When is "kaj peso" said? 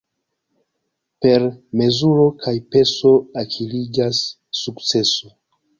2.45-3.15